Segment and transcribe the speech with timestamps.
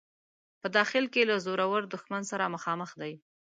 [0.61, 3.13] په داخل کې له زورور دښمن سره مخامخ دی.